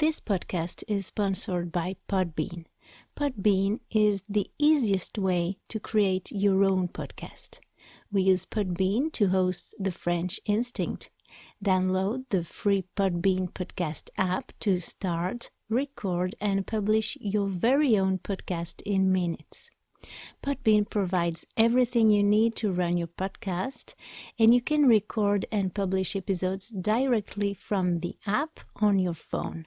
[0.00, 2.66] This podcast is sponsored by Podbean.
[3.16, 7.58] Podbean is the easiest way to create your own podcast.
[8.12, 11.10] We use Podbean to host the French Instinct.
[11.64, 18.82] Download the free Podbean podcast app to start, record, and publish your very own podcast
[18.82, 19.68] in minutes.
[20.44, 23.94] Podbean provides everything you need to run your podcast,
[24.38, 29.66] and you can record and publish episodes directly from the app on your phone.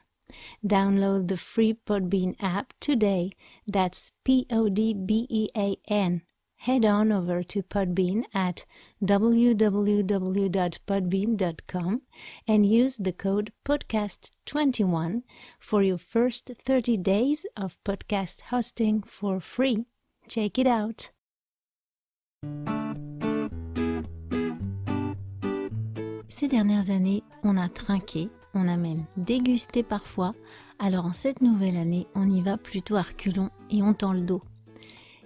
[0.65, 3.31] Download the free Podbean app today.
[3.67, 6.21] That's P O D B E A N.
[6.61, 8.65] Head on over to Podbean at
[9.03, 12.01] www.podbean.com
[12.47, 15.23] and use the code podcast21
[15.59, 19.85] for your first 30 days of podcast hosting for free.
[20.27, 21.09] Check it out.
[26.29, 30.33] Ces dernières années, on a trinqué, on a même dégusté parfois,
[30.79, 33.03] alors en cette nouvelle année, on y va plutôt à
[33.69, 34.41] et on tend le dos.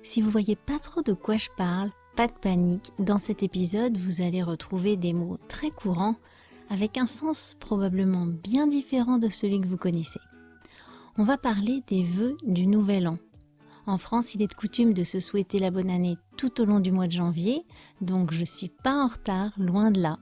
[0.03, 3.97] Si vous voyez pas trop de quoi je parle, pas de panique, dans cet épisode,
[3.97, 6.15] vous allez retrouver des mots très courants
[6.69, 10.19] avec un sens probablement bien différent de celui que vous connaissez.
[11.17, 13.17] On va parler des vœux du nouvel an.
[13.87, 16.79] En France, il est de coutume de se souhaiter la bonne année tout au long
[16.79, 17.65] du mois de janvier,
[18.01, 20.17] donc je suis pas en retard, loin de là.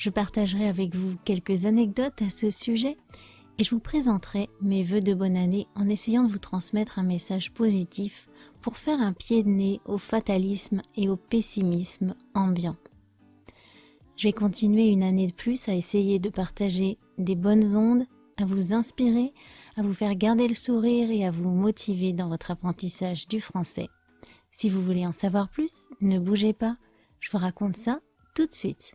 [0.00, 2.96] Je partagerai avec vous quelques anecdotes à ce sujet
[3.58, 7.02] et je vous présenterai mes vœux de bonne année en essayant de vous transmettre un
[7.02, 8.30] message positif
[8.62, 12.76] pour faire un pied de nez au fatalisme et au pessimisme ambiant.
[14.16, 18.06] Je vais continuer une année de plus à essayer de partager des bonnes ondes,
[18.38, 19.34] à vous inspirer,
[19.76, 23.88] à vous faire garder le sourire et à vous motiver dans votre apprentissage du français.
[24.50, 26.78] Si vous voulez en savoir plus, ne bougez pas,
[27.20, 28.00] je vous raconte ça
[28.34, 28.94] tout de suite.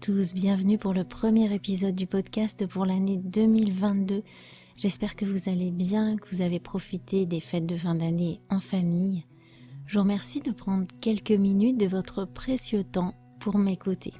[0.00, 4.22] Tous, bienvenue pour le premier épisode du podcast pour l'année 2022.
[4.78, 8.60] J'espère que vous allez bien, que vous avez profité des fêtes de fin d'année en
[8.60, 9.26] famille.
[9.84, 14.14] Je vous remercie de prendre quelques minutes de votre précieux temps pour m'écouter.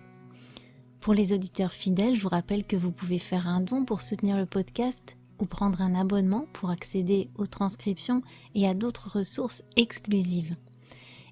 [1.00, 4.36] Pour les auditeurs fidèles, je vous rappelle que vous pouvez faire un don pour soutenir
[4.36, 8.20] le podcast ou prendre un abonnement pour accéder aux transcriptions
[8.54, 10.56] et à d'autres ressources exclusives.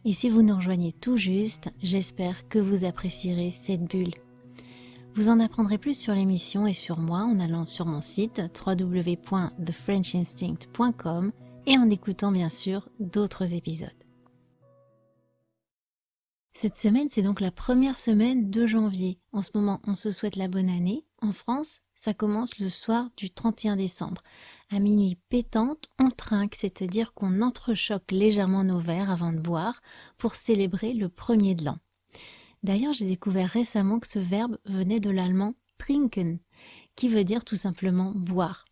[0.06, 4.14] Et si vous nous rejoignez tout juste, j'espère que vous apprécierez cette bulle.
[5.18, 11.32] Vous en apprendrez plus sur l'émission et sur moi en allant sur mon site www.thefrenchinstinct.com
[11.66, 13.90] et en écoutant bien sûr d'autres épisodes.
[16.54, 19.18] Cette semaine, c'est donc la première semaine de janvier.
[19.32, 21.04] En ce moment, on se souhaite la bonne année.
[21.20, 24.22] En France, ça commence le soir du 31 décembre.
[24.70, 29.82] À minuit pétante, on trinque, c'est-à-dire qu'on entrechoque légèrement nos verres avant de boire
[30.16, 31.78] pour célébrer le premier de l'an.
[32.62, 36.38] D'ailleurs, j'ai découvert récemment que ce verbe venait de l'allemand trinken,
[36.96, 38.64] qui veut dire tout simplement boire.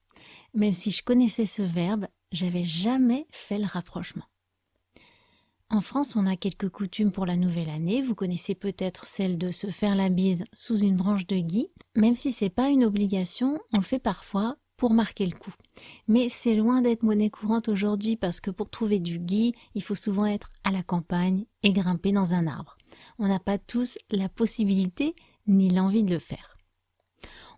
[0.54, 4.24] Même si je connaissais ce verbe, j'avais jamais fait le rapprochement.
[5.68, 8.00] En France, on a quelques coutumes pour la nouvelle année.
[8.00, 11.68] Vous connaissez peut-être celle de se faire la bise sous une branche de gui.
[11.96, 15.54] Même si c'est pas une obligation, on le fait parfois pour marquer le coup.
[16.06, 19.94] Mais c'est loin d'être monnaie courante aujourd'hui parce que pour trouver du gui, il faut
[19.96, 22.75] souvent être à la campagne et grimper dans un arbre.
[23.18, 25.14] On n'a pas tous la possibilité
[25.46, 26.56] ni l'envie de le faire.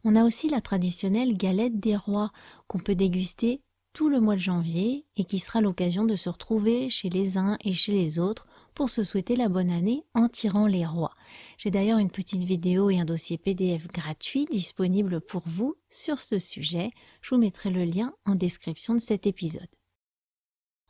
[0.05, 2.31] On a aussi la traditionnelle galette des rois
[2.67, 3.63] qu'on peut déguster
[3.93, 7.57] tout le mois de janvier et qui sera l'occasion de se retrouver chez les uns
[7.65, 11.17] et chez les autres pour se souhaiter la bonne année en tirant les rois.
[11.57, 16.39] J'ai d'ailleurs une petite vidéo et un dossier PDF gratuit disponible pour vous sur ce
[16.39, 16.93] sujet.
[17.23, 19.67] Je vous mettrai le lien en description de cet épisode.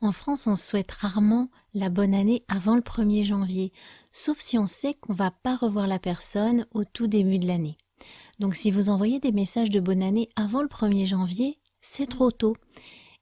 [0.01, 3.73] En France, on souhaite rarement la bonne année avant le 1er janvier,
[4.11, 7.77] sauf si on sait qu'on va pas revoir la personne au tout début de l'année.
[8.39, 12.31] Donc si vous envoyez des messages de bonne année avant le 1er janvier, c'est trop
[12.31, 12.55] tôt.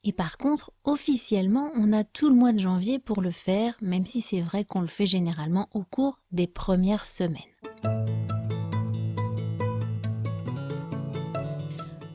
[0.03, 4.05] Et par contre, officiellement, on a tout le mois de janvier pour le faire, même
[4.05, 7.41] si c'est vrai qu'on le fait généralement au cours des premières semaines.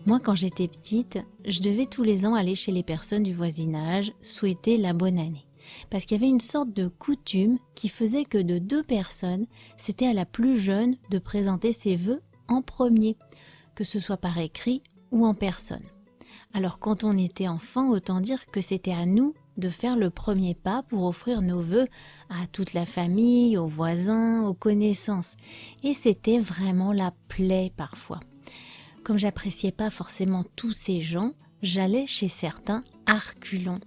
[0.07, 4.13] Moi, quand j'étais petite, je devais tous les ans aller chez les personnes du voisinage
[4.23, 5.47] souhaiter la bonne année.
[5.91, 9.47] Parce qu'il y avait une sorte de coutume qui faisait que de deux personnes,
[9.77, 13.17] c'était à la plus jeune de présenter ses vœux en premier,
[13.75, 15.83] que ce soit par écrit ou en personne.
[16.55, 20.55] Alors quand on était enfant, autant dire que c'était à nous de faire le premier
[20.55, 21.89] pas pour offrir nos vœux
[22.31, 25.37] à toute la famille, aux voisins, aux connaissances.
[25.83, 28.21] Et c'était vraiment la plaie parfois.
[29.03, 31.33] Comme j'appréciais pas forcément tous ces gens,
[31.63, 33.81] j'allais chez certains arculons.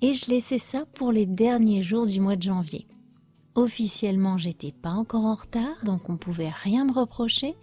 [0.00, 2.86] Et je laissais ça pour les derniers jours du mois de janvier.
[3.54, 7.54] Officiellement, j'étais pas encore en retard, donc on pouvait rien me reprocher,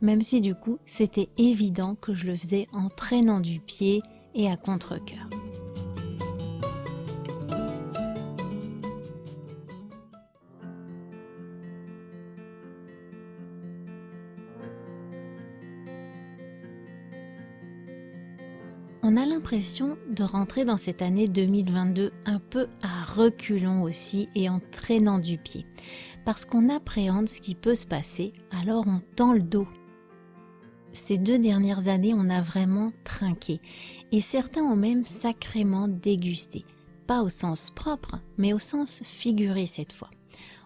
[0.00, 4.02] même si du coup c'était évident que je le faisais en traînant du pied
[4.34, 5.28] et à contre-coeur.
[19.12, 24.48] On a l'impression de rentrer dans cette année 2022 un peu à reculons aussi et
[24.48, 25.66] en traînant du pied.
[26.24, 29.68] Parce qu'on appréhende ce qui peut se passer, alors on tend le dos
[30.94, 33.60] ces deux dernières années, on a vraiment trinqué.
[34.12, 36.64] Et certains ont même sacrément dégusté.
[37.06, 40.10] Pas au sens propre, mais au sens figuré cette fois.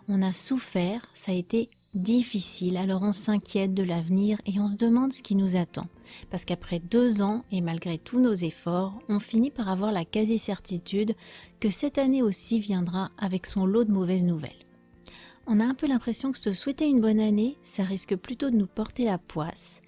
[0.09, 4.77] On a souffert, ça a été difficile, alors on s'inquiète de l'avenir et on se
[4.77, 5.89] demande ce qui nous attend.
[6.31, 11.15] Parce qu'après deux ans, et malgré tous nos efforts, on finit par avoir la quasi-certitude
[11.61, 14.67] que cette année aussi viendra avec son lot de mauvaises nouvelles.
[15.47, 18.57] On a un peu l'impression que se souhaiter une bonne année, ça risque plutôt de
[18.57, 19.81] nous porter la poisse,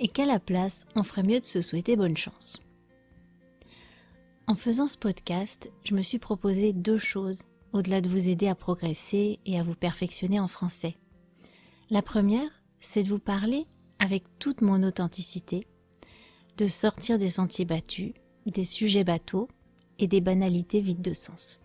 [0.00, 2.58] et qu'à la place, on ferait mieux de se souhaiter bonne chance.
[4.46, 7.42] En faisant ce podcast, je me suis proposé deux choses,
[7.72, 10.96] au-delà de vous aider à progresser et à vous perfectionner en français.
[11.90, 12.50] La première,
[12.80, 13.66] c'est de vous parler
[14.04, 15.66] avec toute mon authenticité,
[16.58, 18.12] de sortir des sentiers battus,
[18.44, 19.48] des sujets bateaux
[19.98, 21.58] et des banalités vides de sens.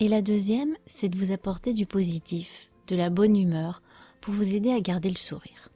[0.00, 3.80] Et la deuxième, c'est de vous apporter du positif, de la bonne humeur,
[4.20, 5.70] pour vous aider à garder le sourire.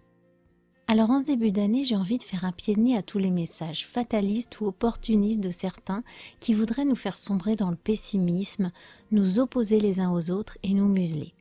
[0.89, 3.19] Alors en ce début d'année, j'ai envie de faire un pied de nez à tous
[3.19, 6.03] les messages fatalistes ou opportunistes de certains
[6.41, 8.73] qui voudraient nous faire sombrer dans le pessimisme,
[9.13, 11.35] nous opposer les uns aux autres et nous museler.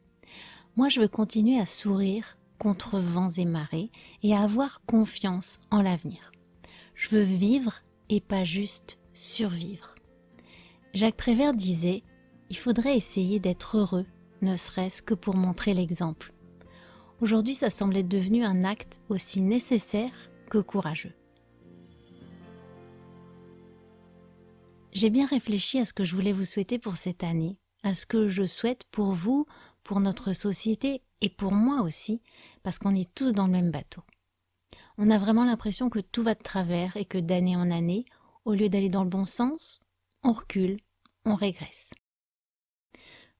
[0.75, 3.89] Moi, je veux continuer à sourire contre vents et marées
[4.23, 6.31] et à avoir confiance en l'avenir.
[6.95, 9.95] Je veux vivre et pas juste survivre.
[10.93, 12.03] Jacques Prévert disait
[12.49, 14.05] Il faudrait essayer d'être heureux,
[14.41, 16.33] ne serait-ce que pour montrer l'exemple.
[17.21, 21.13] Aujourd'hui, ça semble être devenu un acte aussi nécessaire que courageux.
[24.93, 28.05] J'ai bien réfléchi à ce que je voulais vous souhaiter pour cette année, à ce
[28.05, 29.45] que je souhaite pour vous,
[29.87, 32.21] pour notre société et pour moi aussi,
[32.61, 34.03] parce qu'on est tous dans le même bateau.
[34.97, 38.03] On a vraiment l'impression que tout va de travers et que d'année en année,
[38.43, 39.79] au lieu d'aller dans le bon sens,
[40.23, 40.77] on recule,
[41.23, 41.93] on régresse.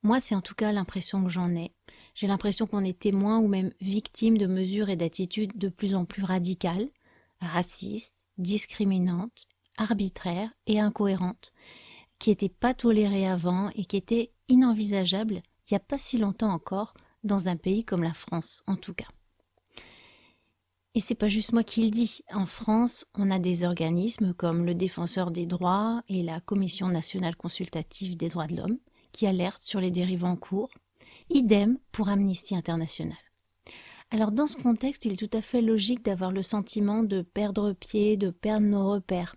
[0.04, 1.74] Moi, c'est en tout cas l'impression que j'en ai,
[2.16, 6.06] j'ai l'impression qu'on est témoin ou même victime de mesures et d'attitudes de plus en
[6.06, 6.90] plus radicales,
[7.42, 11.52] racistes, discriminantes, arbitraires et incohérentes,
[12.20, 16.52] qui n'étaient pas tolérées avant et qui étaient inenvisageables il n'y a pas si longtemps
[16.52, 16.94] encore
[17.24, 19.08] dans un pays comme la France en tout cas.
[20.96, 22.22] Et c'est pas juste moi qui le dis.
[22.34, 27.36] En France, on a des organismes comme le Défenseur des droits et la Commission nationale
[27.36, 28.80] consultative des droits de l'homme
[29.12, 30.72] qui alertent sur les dérives en cours,
[31.30, 33.18] Idem pour Amnesty International.
[34.10, 37.74] Alors dans ce contexte, il est tout à fait logique d'avoir le sentiment de perdre
[37.74, 39.36] pied, de perdre nos repères.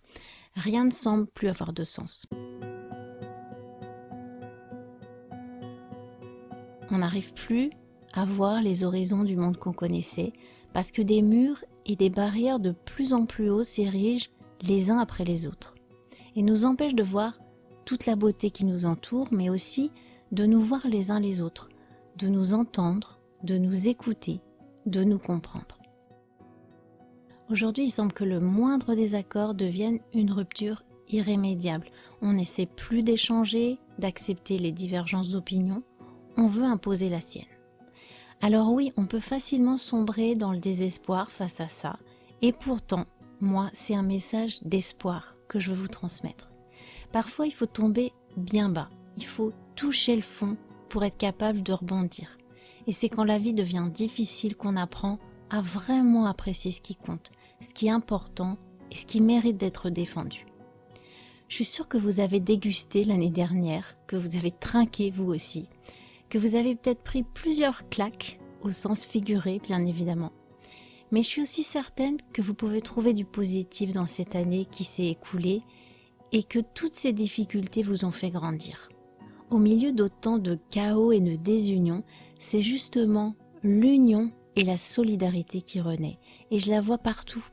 [0.55, 2.27] Rien ne semble plus avoir de sens.
[6.91, 7.71] On n'arrive plus
[8.13, 10.33] à voir les horizons du monde qu'on connaissait
[10.73, 14.31] parce que des murs et des barrières de plus en plus hauts s'érigent
[14.63, 15.75] les uns après les autres
[16.37, 17.39] et nous empêchent de voir
[17.85, 19.91] toute la beauté qui nous entoure, mais aussi
[20.33, 21.69] de nous voir les uns les autres,
[22.17, 24.41] de nous entendre, de nous écouter,
[24.87, 25.79] de nous comprendre.
[27.51, 31.89] Aujourd'hui, il semble que le moindre désaccord devienne une rupture irrémédiable.
[32.23, 35.83] On n'essaie plus d'échanger, d'accepter les divergences d'opinion,
[36.41, 37.45] on veut imposer la sienne.
[38.41, 41.99] Alors oui, on peut facilement sombrer dans le désespoir face à ça,
[42.41, 43.05] et pourtant,
[43.41, 46.51] moi, c'est un message d'espoir que je veux vous transmettre.
[47.13, 50.57] Parfois, il faut tomber bien bas, il faut toucher le fond
[50.89, 52.39] pour être capable de rebondir.
[52.87, 55.19] Et c'est quand la vie devient difficile qu'on apprend
[55.51, 57.31] à vraiment apprécier ce qui compte,
[57.61, 58.57] ce qui est important
[58.91, 60.47] et ce qui mérite d'être défendu.
[61.49, 65.69] Je suis sûre que vous avez dégusté l'année dernière, que vous avez trinqué vous aussi,
[66.31, 70.33] que vous avez peut-être pris plusieurs claques, au sens figuré bien évidemment.
[71.11, 74.85] Mais je suis aussi certaine que vous pouvez trouver du positif dans cette année qui
[74.85, 75.63] s'est écoulée
[76.33, 78.89] et que toutes ces difficultés vous ont fait grandir.
[79.51, 82.05] Au milieu d'autant de chaos et de désunion,
[82.39, 83.35] c'est justement
[83.65, 86.19] l'union et la solidarité qui renaît.
[86.53, 87.45] Et je la vois partout.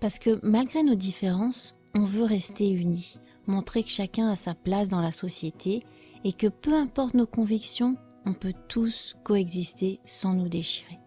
[0.00, 4.88] Parce que malgré nos différences, on veut rester unis, montrer que chacun a sa place
[4.88, 5.82] dans la société
[6.24, 10.98] et que peu importe nos convictions, on peut tous coexister sans nous déchirer.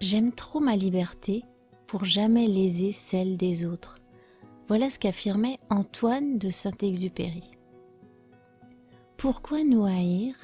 [0.00, 1.44] J'aime trop ma liberté
[1.86, 3.98] pour jamais léser celle des autres.
[4.68, 7.50] Voilà ce qu'affirmait Antoine de Saint-Exupéry.
[9.16, 10.34] Pourquoi nous haïr?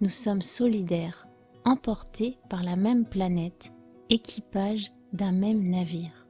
[0.00, 1.26] Nous sommes solidaires,
[1.64, 3.72] emportés par la même planète,
[4.10, 6.26] équipage d'un même navire.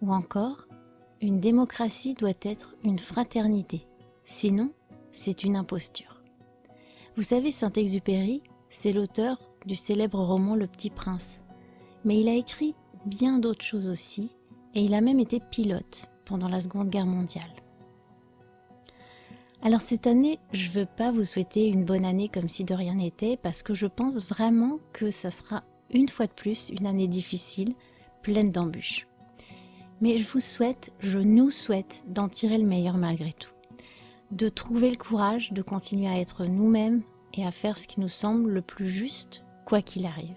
[0.00, 0.66] Ou encore,
[1.20, 3.86] une démocratie doit être une fraternité,
[4.24, 4.72] sinon
[5.12, 6.09] c'est une imposture.
[7.16, 11.42] Vous savez, Saint-Exupéry, c'est l'auteur du célèbre roman Le Petit Prince,
[12.04, 12.74] mais il a écrit
[13.04, 14.30] bien d'autres choses aussi,
[14.74, 17.52] et il a même été pilote pendant la Seconde Guerre mondiale.
[19.62, 22.74] Alors cette année, je ne veux pas vous souhaiter une bonne année comme si de
[22.74, 26.86] rien n'était, parce que je pense vraiment que ça sera une fois de plus une
[26.86, 27.74] année difficile,
[28.22, 29.08] pleine d'embûches.
[30.00, 33.50] Mais je vous souhaite, je nous souhaite d'en tirer le meilleur malgré tout.
[34.30, 37.02] De trouver le courage de continuer à être nous-mêmes
[37.34, 40.36] et à faire ce qui nous semble le plus juste, quoi qu'il arrive.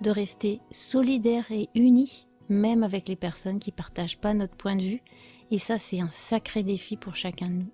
[0.00, 4.76] De rester solidaires et unis, même avec les personnes qui ne partagent pas notre point
[4.76, 5.02] de vue,
[5.50, 7.70] et ça c'est un sacré défi pour chacun de nous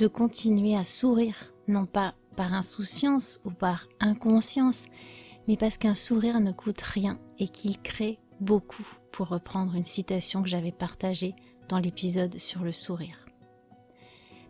[0.00, 4.86] de continuer à sourire, non pas par insouciance ou par inconscience,
[5.46, 10.42] mais parce qu'un sourire ne coûte rien et qu'il crée beaucoup, pour reprendre une citation
[10.42, 11.34] que j'avais partagée
[11.68, 13.29] dans l'épisode sur le sourire.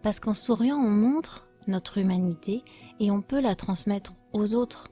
[0.03, 2.63] Parce qu'en souriant, on montre notre humanité
[2.99, 4.89] et on peut la transmettre aux autres.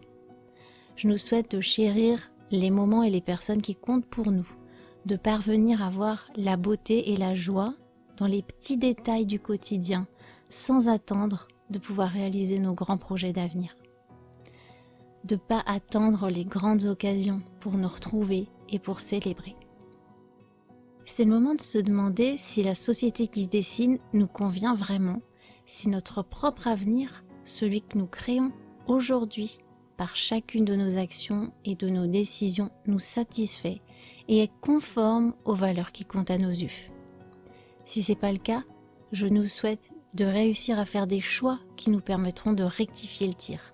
[0.97, 4.49] Je nous souhaite de chérir les moments et les personnes qui comptent pour nous,
[5.07, 7.75] de parvenir à voir la beauté et la joie
[8.17, 10.07] dans les petits détails du quotidien,
[10.49, 13.77] sans attendre de pouvoir réaliser nos grands projets d'avenir.
[15.25, 19.55] De pas attendre les grandes occasions pour nous retrouver et pour célébrer.
[21.11, 25.21] C'est le moment de se demander si la société qui se dessine nous convient vraiment,
[25.65, 28.53] si notre propre avenir, celui que nous créons
[28.87, 29.59] aujourd'hui
[29.97, 33.81] par chacune de nos actions et de nos décisions, nous satisfait
[34.29, 36.71] et est conforme aux valeurs qui comptent à nos yeux.
[37.85, 38.63] Si c'est pas le cas,
[39.11, 43.35] je nous souhaite de réussir à faire des choix qui nous permettront de rectifier le
[43.35, 43.73] tir.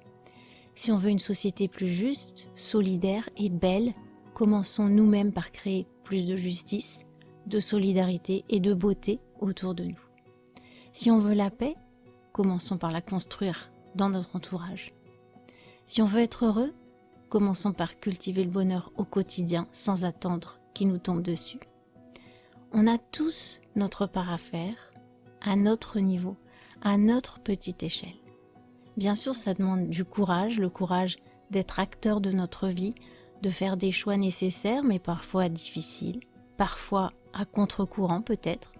[0.76, 3.92] Si on veut une société plus juste, solidaire et belle,
[4.34, 7.04] commençons nous-mêmes par créer plus de justice,
[7.46, 10.00] de solidarité et de beauté autour de nous.
[10.92, 11.76] Si on veut la paix,
[12.32, 14.92] commençons par la construire dans notre entourage.
[15.86, 16.72] Si on veut être heureux,
[17.28, 21.60] commençons par cultiver le bonheur au quotidien sans attendre qu'il nous tombe dessus.
[22.72, 24.92] On a tous notre part à faire,
[25.40, 26.36] à notre niveau,
[26.82, 28.16] à notre petite échelle.
[28.96, 31.16] Bien sûr, ça demande du courage, le courage
[31.50, 32.94] d'être acteur de notre vie,
[33.42, 36.20] de faire des choix nécessaires mais parfois difficiles,
[36.56, 38.72] parfois à contre-courant peut-être.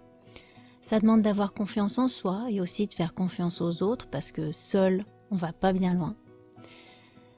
[0.81, 4.51] Ça demande d'avoir confiance en soi et aussi de faire confiance aux autres parce que
[4.51, 6.15] seul, on va pas bien loin.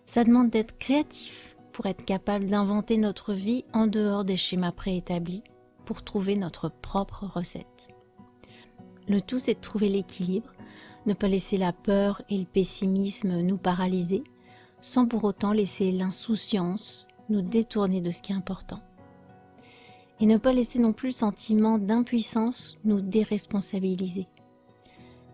[0.05, 5.43] Ça demande d'être créatif pour être capable d'inventer notre vie en dehors des schémas préétablis
[5.85, 7.89] pour trouver notre propre recette.
[9.07, 10.51] Le tout, c'est de trouver l'équilibre,
[11.05, 14.23] ne pas laisser la peur et le pessimisme nous paralyser,
[14.81, 18.81] sans pour autant laisser l'insouciance nous détourner de ce qui est important.
[20.19, 24.27] Et ne pas laisser non plus le sentiment d'impuissance nous déresponsabiliser.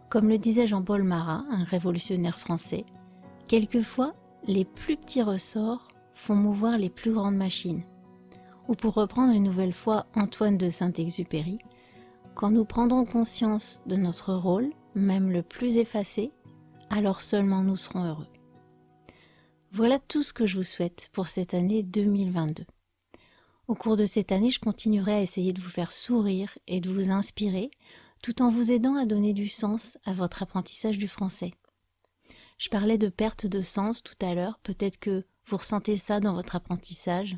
[0.10, 2.86] Comme le disait Jean-Paul Marat, un révolutionnaire français,
[3.48, 4.14] quelquefois
[4.46, 7.84] les plus petits ressorts font mouvoir les plus grandes machines.
[8.68, 11.60] Ou pour reprendre une nouvelle fois Antoine de Saint-Exupéry,
[12.36, 16.32] quand nous prendrons conscience de notre rôle, même le plus effacé,
[16.90, 18.28] alors seulement nous serons heureux.
[19.72, 22.66] Voilà tout ce que je vous souhaite pour cette année 2022.
[23.68, 26.90] Au cours de cette année, je continuerai à essayer de vous faire sourire et de
[26.90, 27.72] vous inspirer,
[28.22, 31.52] tout en vous aidant à donner du sens à votre apprentissage du français.
[32.58, 36.34] Je parlais de perte de sens tout à l'heure, peut-être que vous ressentez ça dans
[36.34, 37.38] votre apprentissage,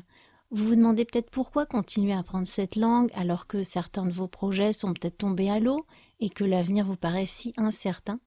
[0.50, 4.28] vous vous demandez peut-être pourquoi continuer à apprendre cette langue alors que certains de vos
[4.28, 5.86] projets sont peut-être tombés à l'eau
[6.20, 8.20] et que l'avenir vous paraît si incertain.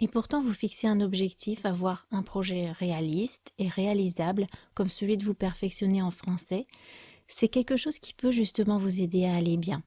[0.00, 5.24] Et pourtant, vous fixez un objectif, avoir un projet réaliste et réalisable, comme celui de
[5.24, 6.66] vous perfectionner en français.
[7.34, 9.82] C'est quelque chose qui peut justement vous aider à aller bien.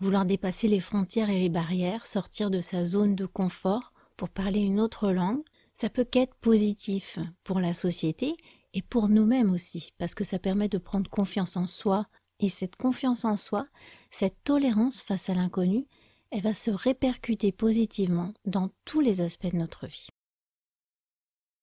[0.00, 4.58] Vouloir dépasser les frontières et les barrières, sortir de sa zone de confort pour parler
[4.58, 5.42] une autre langue,
[5.74, 8.36] ça peut qu'être positif pour la société
[8.74, 12.08] et pour nous-mêmes aussi, parce que ça permet de prendre confiance en soi.
[12.40, 13.68] Et cette confiance en soi,
[14.10, 15.86] cette tolérance face à l'inconnu,
[16.32, 20.08] elle va se répercuter positivement dans tous les aspects de notre vie.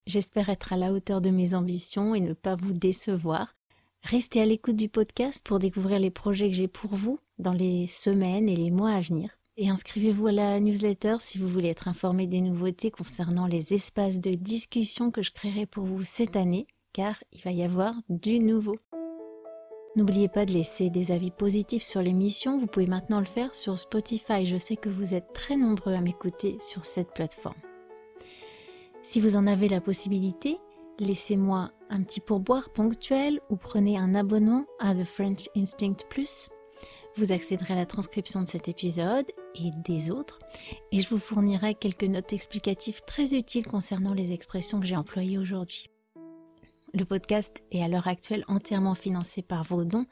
[0.07, 3.58] J'espère être à la hauteur de mes ambitions et ne pas vous décevoir.
[4.03, 7.85] Restez à l'écoute du podcast pour découvrir les projets que j'ai pour vous dans les
[7.87, 9.29] semaines et les mois à venir.
[9.57, 14.19] Et inscrivez-vous à la newsletter si vous voulez être informé des nouveautés concernant les espaces
[14.19, 18.39] de discussion que je créerai pour vous cette année, car il va y avoir du
[18.39, 18.77] nouveau.
[19.95, 23.77] N'oubliez pas de laisser des avis positifs sur l'émission, vous pouvez maintenant le faire sur
[23.77, 27.59] Spotify, je sais que vous êtes très nombreux à m'écouter sur cette plateforme.
[29.03, 30.57] Si vous en avez la possibilité,
[30.99, 36.49] laissez-moi un petit pourboire ponctuel ou prenez un abonnement à The French Instinct Plus.
[37.15, 40.39] Vous accéderez à la transcription de cet épisode et des autres,
[40.91, 45.37] et je vous fournirai quelques notes explicatives très utiles concernant les expressions que j'ai employées
[45.37, 45.89] aujourd'hui.
[46.93, 50.05] Le podcast est à l'heure actuelle entièrement financé par vos dons.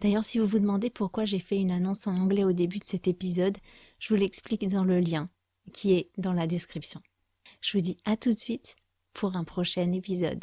[0.00, 2.86] D'ailleurs, si vous vous demandez pourquoi j'ai fait une annonce en anglais au début de
[2.86, 3.58] cet épisode,
[3.98, 5.28] je vous l'explique dans le lien
[5.72, 7.00] qui est dans la description.
[7.60, 8.76] Je vous dis à tout de suite
[9.12, 10.42] pour un prochain épisode.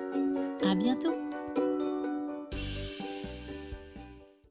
[0.63, 1.20] À bientôt!